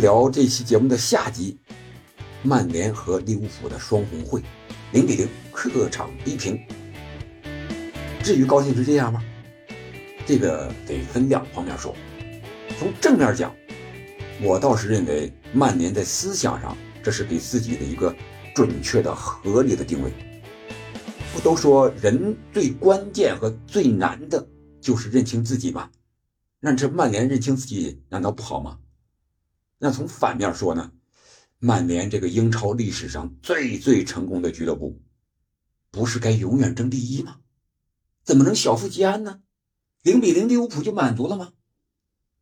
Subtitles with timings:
[0.00, 1.58] 聊这期节目的下集，
[2.42, 4.42] 曼联和利物浦的双红会，
[4.92, 6.58] 零比零客场逼平。
[8.22, 9.22] 至于高兴是这样吗？
[10.26, 11.94] 这个得分两方面说。
[12.78, 13.54] 从正面讲，
[14.42, 18.14] 我倒是认为曼联在思想上这是给自己的一个
[18.54, 20.12] 准确的、合理的定位。
[21.32, 24.46] 不都说人最关键和最难的
[24.80, 25.90] 就是认清自己吗？
[26.60, 28.78] 那这曼联认清自己难道不好吗？
[29.78, 30.92] 那从反面说呢？
[31.58, 35.00] 曼联这个英超历史上最最成功的俱乐部，
[35.90, 37.40] 不是该永远争第一吗？
[38.22, 39.40] 怎么能小富即安呢？
[40.02, 41.54] 零比零利物浦就满足了吗？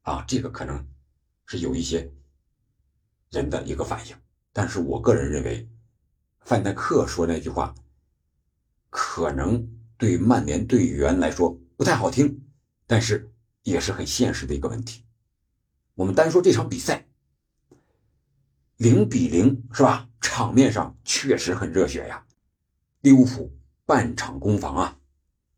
[0.00, 0.88] 啊，这个可能
[1.46, 2.12] 是有一些
[3.30, 4.16] 人的一个反应，
[4.52, 5.68] 但是我个人认为，
[6.40, 7.72] 范戴克说那句话，
[8.90, 12.44] 可能对曼联队员来说不太好听，
[12.88, 15.04] 但是也是很现实的一个问题。
[15.94, 17.06] 我们单说这场比赛。
[18.82, 20.08] 零比零是吧？
[20.20, 22.24] 场面上确实很热血呀。
[23.00, 24.98] 利物浦半场攻防啊，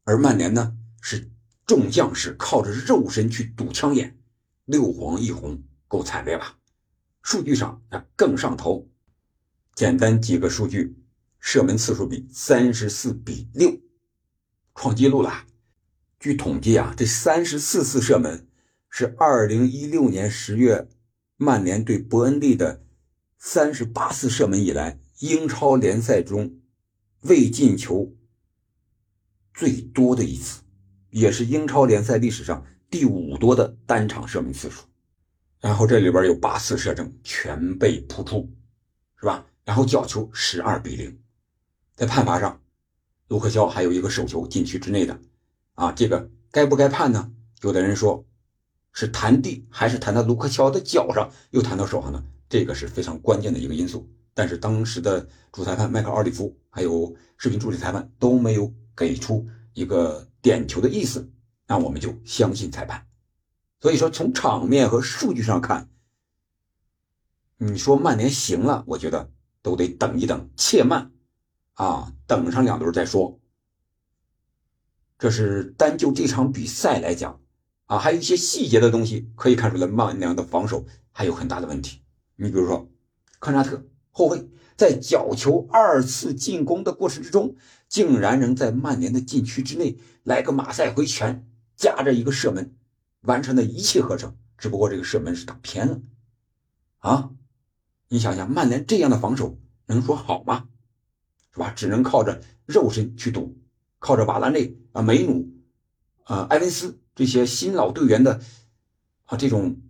[0.05, 1.30] 而曼联呢是
[1.64, 4.19] 众将士靠着肉身去堵枪眼，
[4.67, 6.58] 六黄一红，够惨烈吧？
[7.22, 8.91] 数据上那更上头。
[9.75, 10.95] 简单几个数据：
[11.41, 13.80] 射门次数比三十四比六，
[14.75, 15.47] 创纪录了。
[16.20, 18.47] 据统计啊，这三十四次射门
[18.91, 20.86] 是二零一六年十月
[21.39, 22.83] 曼联对伯恩利的。
[23.46, 26.62] 三十八次射门以来，英超联赛中
[27.20, 28.10] 未进球
[29.52, 30.62] 最多的一次，
[31.10, 34.84] 也是英超联赛历史上第五多的单场射门次数。
[35.60, 38.50] 然后这里边有八次射正全被扑出，
[39.20, 39.44] 是吧？
[39.62, 41.20] 然后角球十二比零，
[41.94, 42.62] 在判罚上，
[43.28, 45.20] 卢克肖还有一个手球禁区之内的，
[45.74, 47.30] 啊，这个该不该判呢？
[47.60, 48.24] 有的人说
[48.90, 52.24] 是弹地，还是弹到卢克肖的脚上，又弹到手上呢？
[52.55, 61.28] 这个是非常关键的一个因素，但是当时的主裁判迈克·奥利弗还有视频助理裁判都没有给出一个点球的意思，
[61.67, 63.08] 那我们就相信裁判。
[63.80, 65.89] 所以说，从场面和数据上看，
[67.58, 71.11] 你说曼联行了，我觉得都得等一等，且慢
[71.73, 73.40] 啊，等上两轮再说。
[75.18, 77.40] 这是单就这场比赛来讲
[77.86, 82.02] 啊，还有一些细节的东西可以看出来，曼联的防守还有很大的问题。
[82.36, 82.89] 你比如说，
[83.40, 87.55] 康扎特后卫在角球二次进攻的过程之中，
[87.89, 91.46] 竟然能在曼联的禁区之内来个马赛回拳，
[91.77, 92.74] 夹着一个射门，
[93.20, 94.36] 完成的一气呵成。
[94.56, 96.00] 只不过这个射门是打偏了，
[96.98, 97.30] 啊，
[98.08, 100.68] 你想想，曼联这样的防守能说好吗？
[101.52, 101.70] 是吧？
[101.70, 103.56] 只能靠着肉身去赌，
[103.98, 105.52] 靠着瓦拉内啊、梅努
[106.24, 108.40] 啊、埃文斯这些新老队员的
[109.27, 109.80] 啊这种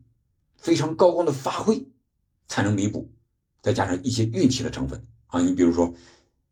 [0.57, 1.89] 非常高光的发挥。
[2.47, 3.11] 才能弥补，
[3.63, 5.41] 再加上一些运气的成分啊！
[5.41, 5.95] 你比如说，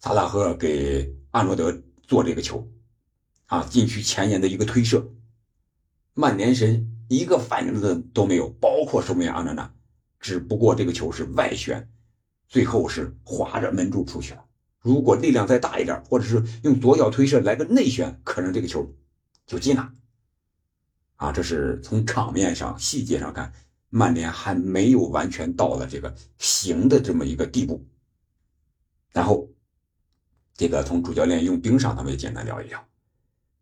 [0.00, 2.68] 萨拉赫给阿诺德做这个球，
[3.46, 5.12] 啊，禁区前沿的一个推射，
[6.14, 9.74] 曼联神一个反应的都没有，包括守门员阿纳纳，
[10.18, 11.88] 只不过这个球是外旋，
[12.48, 14.44] 最后是划着门柱出去了。
[14.80, 18.92] 如果力量再大一点，或者是用左脚推射来个内旋，可能这个球
[19.46, 19.92] 就进了。
[21.16, 23.52] 啊，这是从场面上、细节上看。
[23.94, 27.86] 曼联还没有完全到了这个行的这么一个地步。
[29.12, 29.46] 然后，
[30.54, 32.82] 这个从主教练用兵上，咱们也简单聊一聊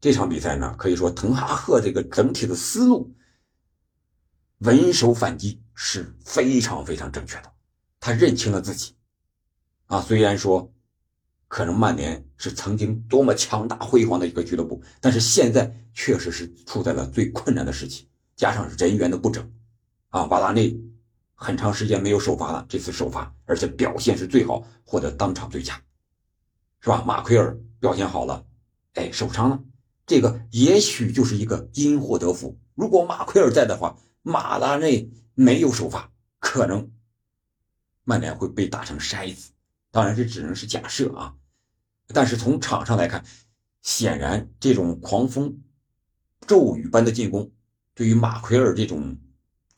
[0.00, 0.72] 这场比赛呢。
[0.78, 3.12] 可以说，滕哈赫这个整体的思路，
[4.58, 7.52] 稳守反击是非常非常正确的。
[7.98, 8.94] 他认清了自己
[9.86, 10.72] 啊，虽然说
[11.48, 19.52] 可能曼联是曾经多么强大辉煌的一个俱乐部，但是现在确实是处在了最困难的时期，加上人员的不整。
[20.10, 20.76] 啊，瓦拉内
[21.34, 25.81] 很长时间没有首发了，这次首发，而且表现是最好，获得当场最佳，
[26.81, 27.04] 是吧？
[27.06, 28.44] 马奎尔表现好了，
[28.94, 29.62] 哎，受伤了，
[30.04, 32.59] 这个也许就是一个因祸得福。
[32.75, 36.10] 如果马奎尔在的话，马拉内没有首发，
[36.41, 36.91] 可能
[38.03, 39.53] 曼联会被打成筛子。
[39.92, 41.36] 当然，这只能是假设啊。
[42.09, 43.24] 但是从场上来看，
[43.80, 45.63] 显然这种狂风
[46.48, 47.53] 骤雨般的进攻，
[47.95, 49.16] 对于马奎尔这种。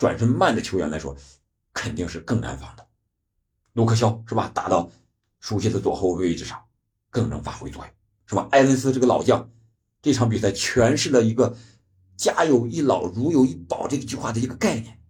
[0.02, 1.16] 转身慢的球员来说，
[1.72, 2.84] 肯定是更难防的。
[3.72, 4.50] 卢克肖是吧？
[4.52, 4.90] 打到
[5.38, 6.60] 熟悉的左后卫位置上，
[7.08, 7.94] 更能发挥作用，
[8.26, 8.48] 是吧？
[8.50, 9.48] 埃文斯这个老将，
[10.02, 11.56] 这场比赛诠释了一个
[12.18, 15.00] “家有一老，如有一宝”这句话的一个概念。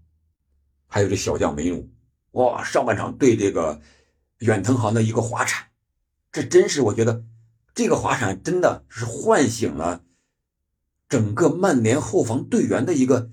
[0.89, 1.89] 还有这小将梅努，
[2.33, 3.81] 哇，上半场对这个
[4.41, 5.69] 远藤航的一个滑铲，
[6.31, 7.25] 这真是我觉得
[7.75, 10.05] 这个滑铲真的是唤醒了
[11.09, 13.31] 整个曼联后防队员的一个。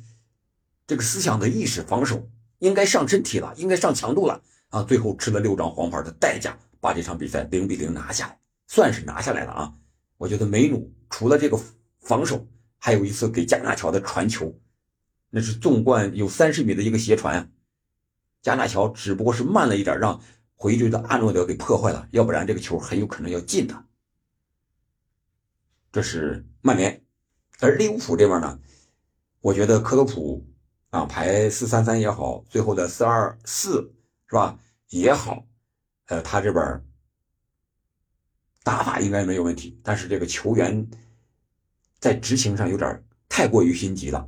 [0.89, 2.27] 这个思想的意识，防守
[2.57, 4.81] 应该上身体了，应该上强度了啊！
[4.81, 9.75] 最后吃了六张黄牌的代价，把这场比赛零比零拿下来，算是拿下来了啊！
[10.17, 11.61] 我觉得梅努除了这个
[11.99, 12.47] 防守，
[12.79, 14.59] 还有一次给加纳乔的传球，
[15.29, 17.47] 那是纵贯有三十米的一个斜传啊！
[18.41, 20.19] 加纳乔只不过是慢了一点，让
[20.55, 23.85] 回追的阿诺德给破坏了，要不然这个球很有可能要进的。
[25.91, 27.03] 这是曼联，
[27.59, 28.59] 而利物浦这边呢，
[29.41, 30.47] 我觉得克洛普。
[30.89, 33.93] 啊，排四三三也好，最后的四二四
[34.27, 34.59] 是吧
[34.89, 35.45] 也好，
[36.07, 36.83] 呃，他这边
[38.63, 40.89] 打法应该没有问题，但是这个球员
[41.99, 44.27] 在执行上有点太过于心急了，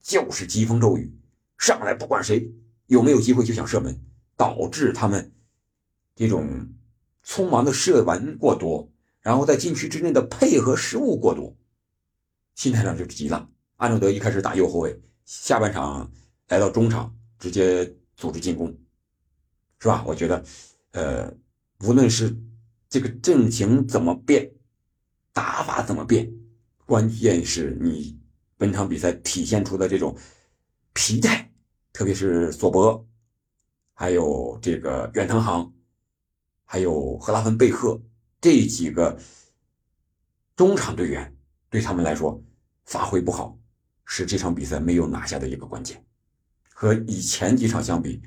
[0.00, 1.16] 就是疾风骤雨，
[1.58, 2.52] 上来不管谁
[2.86, 4.04] 有没有机会就想射门，
[4.36, 5.32] 导致他们
[6.16, 6.68] 这种
[7.24, 8.90] 匆忙的射门过多，
[9.20, 11.56] 然后在禁区之内的配合失误过多，
[12.56, 13.48] 心态上就急了。
[13.76, 15.00] 阿诺德一开始打右后卫。
[15.24, 16.10] 下半场
[16.48, 18.68] 来到中场，直接组织进攻，
[19.78, 20.04] 是吧？
[20.06, 20.44] 我觉得，
[20.92, 21.34] 呃，
[21.80, 22.36] 无论是
[22.88, 24.50] 这个阵型怎么变，
[25.32, 26.30] 打法怎么变，
[26.86, 28.18] 关键是你
[28.56, 30.16] 本场比赛体现出的这种
[30.92, 31.50] 疲态，
[31.92, 33.06] 特别是索博，
[33.94, 35.72] 还有这个远藤航，
[36.64, 38.00] 还有赫拉芬贝赫
[38.40, 39.18] 这几个
[40.54, 41.36] 中场队员，
[41.70, 42.42] 对他们来说
[42.84, 43.58] 发挥不好。
[44.04, 46.04] 是这场比赛没有拿下的一个关键，
[46.72, 48.22] 和以前几场相比，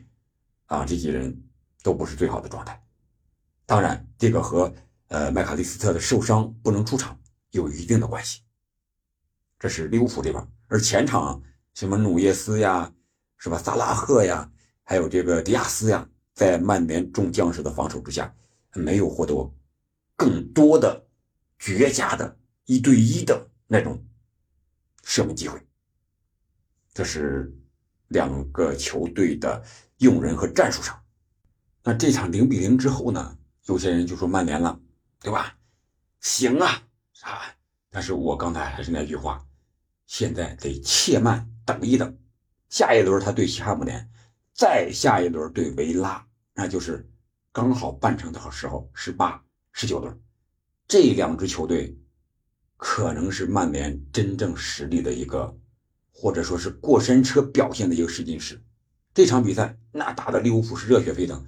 [0.65, 1.43] 啊，这几人
[1.83, 2.83] 都不是最好的状态。
[3.65, 4.73] 当然，这个和
[5.07, 7.19] 呃麦卡利斯特的受伤不能出场
[7.51, 8.41] 有一定的关系。
[9.59, 11.41] 这是利物浦这边，而前场
[11.73, 12.93] 什么努涅斯呀，
[13.37, 13.57] 是吧？
[13.57, 14.51] 萨拉赫呀，
[14.83, 18.33] 还有这个迪亚斯呀，在曼联众将士的防守之下，
[18.73, 19.53] 没有获得
[20.15, 21.07] 更多的
[21.59, 24.03] 绝佳的一对一的那种
[25.03, 25.59] 射门机会。
[26.97, 27.55] 这是
[28.07, 29.63] 两个球队的
[29.99, 30.99] 用人和战术上。
[31.83, 33.37] 那这场零比零之后呢？
[33.65, 34.79] 有些人就说曼联了，
[35.21, 35.55] 对吧？
[36.21, 36.81] 行啊，
[37.21, 37.53] 啊！
[37.91, 39.45] 但是我刚才还是那句话，
[40.07, 42.17] 现在得且慢等一等。
[42.67, 44.09] 下一轮他对西汉姆联，
[44.55, 47.07] 再下一轮对维拉，那就是
[47.51, 49.39] 刚好半程的时候，十八、
[49.71, 50.19] 十九轮。
[50.87, 51.95] 这两支球队
[52.75, 55.55] 可能是曼联真正实力的一个。
[56.19, 58.59] 或者说是过山车表现的一个试金石，
[59.13, 61.45] 这场比赛那打的利物浦是热血沸腾，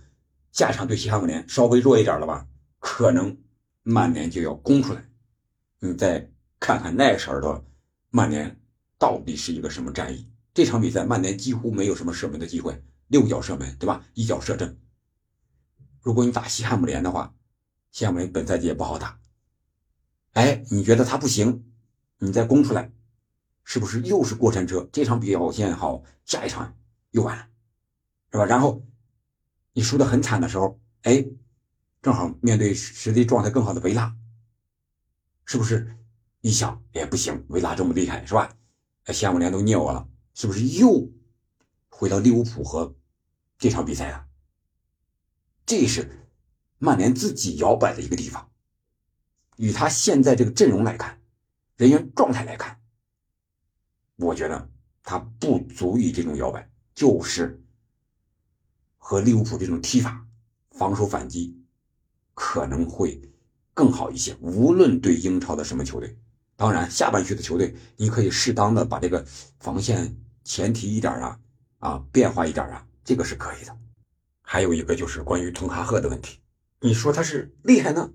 [0.51, 3.35] 下场对西汉姆联稍微弱一点了吧，可能
[3.81, 5.09] 曼联就要攻出来。
[5.79, 6.29] 你再
[6.59, 7.65] 看看那时候的
[8.11, 8.59] 曼联
[8.99, 10.29] 到底是一个什么战役？
[10.53, 14.05] 这场比赛曼联几乎没有什么射门的机会，六脚射门对吧？
[14.13, 14.77] 一脚射正。
[15.99, 17.33] 如果你打西汉姆联的话，
[17.91, 19.19] 西汉姆联本赛季也不好打。
[20.33, 21.65] 哎，你觉得他不行，
[22.19, 22.91] 你再攻出来。
[23.71, 24.89] 是不是又是过山车？
[24.91, 26.75] 这场表现好，下一场
[27.11, 27.47] 又完了，
[28.31, 28.45] 是吧？
[28.45, 28.83] 然后
[29.73, 31.23] 你输得很惨的时候，哎，
[32.01, 34.15] 正好面对实力状态更好的维拉，
[35.45, 35.95] 是不是？
[36.41, 38.51] 一想也不行，维拉这么厉害，是吧？
[39.13, 41.07] 西汉姆联都虐我了，是不是又
[41.89, 42.95] 回到利物浦和
[43.59, 44.25] 这场比赛啊？
[45.67, 46.27] 这是
[46.79, 48.49] 曼联自己摇摆的一个地方。
[49.57, 51.21] 与他现在这个阵容来看，
[51.75, 52.75] 人员状态来看。
[54.19, 54.69] 我觉得
[55.01, 57.63] 他不足以这种摇摆，就是
[58.97, 60.27] 和利物浦这种踢法，
[60.71, 61.57] 防守反击
[62.33, 63.21] 可能会
[63.73, 64.35] 更好一些。
[64.41, 66.19] 无论对英超的什么球队，
[66.57, 69.25] 当然下半区的球队，你可以适当的把这个
[69.57, 71.39] 防线前提一点啊，
[71.79, 73.77] 啊变化一点啊，这个是可以的。
[74.41, 76.39] 还有一个就是关于滕哈赫的问题，
[76.81, 78.11] 你说他是厉害呢，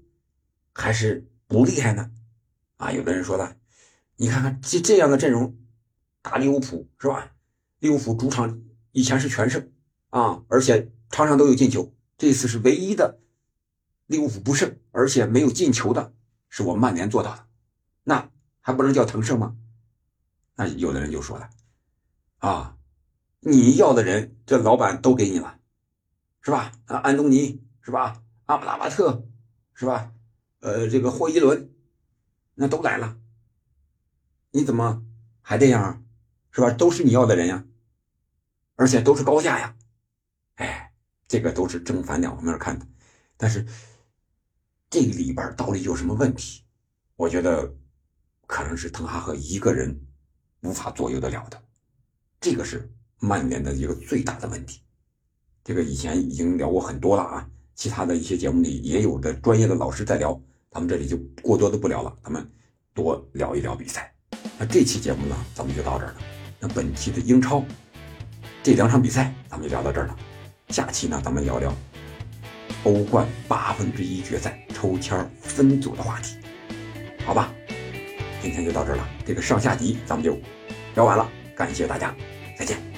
[0.75, 2.11] 还是不厉害呢？
[2.77, 3.57] 啊，有的人说了，
[4.17, 5.57] 你看看这这样的阵容。
[6.25, 7.31] 打利物浦是吧？
[7.81, 8.63] 利物浦主场
[8.93, 9.71] 以前是全胜
[10.09, 11.95] 啊，而且场场都有进球。
[12.17, 13.21] 这次是唯一的
[14.07, 16.15] 利物浦不胜，而且没有进球的，
[16.49, 17.47] 是我曼联做到的。
[18.05, 18.31] 那
[18.63, 19.55] 还不能叫腾胜吗？
[20.57, 21.51] 那有的人就说了
[22.39, 22.79] 啊，
[23.41, 25.61] 你要的人这老板都给你了，
[26.41, 26.73] 是吧？
[26.87, 28.23] 啊，安东尼是吧？
[28.47, 29.27] 阿姆拉巴特
[29.75, 30.11] 是吧？
[30.61, 31.71] 呃，这个霍伊伦
[32.55, 33.19] 那都来了，
[34.53, 35.05] 你怎么
[35.43, 36.01] 还这样啊？
[36.55, 36.71] 是吧？
[36.71, 37.65] 都是你要的人呀，
[38.77, 39.75] 而且都是高价呀，
[40.55, 40.93] 哎，
[41.27, 42.87] 这个都是正反两方面看的。
[43.37, 43.67] 但是
[44.89, 46.63] 这里边到底有什么问题？
[47.17, 47.75] 我觉得
[48.47, 50.01] 可能是滕哈赫一个人
[50.61, 51.61] 无法左右得了的，
[52.41, 54.81] 这个是曼联的一个最大的问题。
[55.65, 62.49] 这个以前已经聊过很多了啊，其他的一些节目里也有的专业的老师在聊，咱们这里就过多的不聊了，咱们
[62.93, 64.15] 多聊一聊比赛。
[64.57, 66.44] 那这期节目呢，咱们就到这儿了。
[66.69, 67.65] 本期的英超，
[68.63, 70.17] 这两场比赛咱们就聊到这儿了。
[70.69, 71.73] 下期呢，咱们聊聊
[72.85, 76.37] 欧冠八分之一决赛抽签分组的话题，
[77.25, 77.53] 好吧？
[78.43, 80.39] 今天就到这儿了，这个上下集咱们就
[80.95, 82.15] 聊完了，感谢大家，
[82.59, 82.94] 再见。